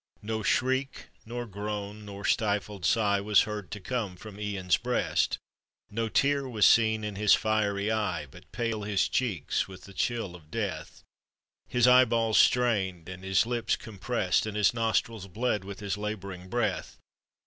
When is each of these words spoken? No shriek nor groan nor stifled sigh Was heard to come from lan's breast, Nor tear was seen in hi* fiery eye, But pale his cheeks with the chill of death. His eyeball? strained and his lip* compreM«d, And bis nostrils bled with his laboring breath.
No 0.23 0.41
shriek 0.41 1.09
nor 1.27 1.45
groan 1.45 2.05
nor 2.05 2.25
stifled 2.25 2.85
sigh 2.87 3.21
Was 3.21 3.41
heard 3.43 3.69
to 3.69 3.79
come 3.79 4.15
from 4.15 4.37
lan's 4.37 4.75
breast, 4.75 5.37
Nor 5.91 6.09
tear 6.09 6.49
was 6.49 6.65
seen 6.65 7.03
in 7.03 7.17
hi* 7.17 7.27
fiery 7.27 7.91
eye, 7.91 8.25
But 8.25 8.51
pale 8.51 8.81
his 8.81 9.07
cheeks 9.07 9.67
with 9.67 9.83
the 9.83 9.93
chill 9.93 10.35
of 10.35 10.49
death. 10.49 11.03
His 11.67 11.87
eyeball? 11.87 12.33
strained 12.33 13.09
and 13.09 13.23
his 13.23 13.45
lip* 13.45 13.67
compreM«d, 13.77 14.49
And 14.49 14.55
bis 14.55 14.73
nostrils 14.73 15.27
bled 15.27 15.63
with 15.63 15.81
his 15.81 15.97
laboring 15.99 16.49
breath. 16.49 16.97